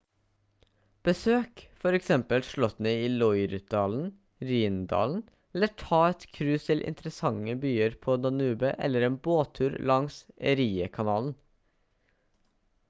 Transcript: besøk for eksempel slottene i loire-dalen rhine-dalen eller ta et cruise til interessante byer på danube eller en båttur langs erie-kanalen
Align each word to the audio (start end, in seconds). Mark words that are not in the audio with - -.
besøk 1.07 1.61
for 1.81 1.95
eksempel 1.97 2.45
slottene 2.47 2.93
i 3.01 3.09
loire-dalen 3.17 4.07
rhine-dalen 4.51 5.21
eller 5.59 5.75
ta 5.81 5.99
et 6.13 6.25
cruise 6.37 6.65
til 6.71 6.81
interessante 6.93 7.55
byer 7.65 7.97
på 8.07 8.15
danube 8.23 8.73
eller 8.87 9.07
en 9.09 9.19
båttur 9.29 9.75
langs 9.91 10.17
erie-kanalen 10.53 11.31